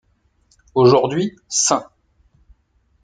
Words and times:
Aujourd'hui, 0.73 1.37
St. 1.47 1.83